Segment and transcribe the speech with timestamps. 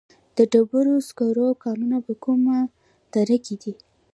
[0.37, 2.57] د ډبرو سکرو کانونه په کومه
[3.13, 3.73] دره کې دي؟